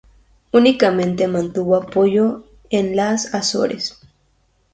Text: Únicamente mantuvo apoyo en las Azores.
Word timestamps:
Únicamente 0.51 1.27
mantuvo 1.27 1.75
apoyo 1.75 2.47
en 2.71 2.95
las 2.95 3.35
Azores. 3.35 3.99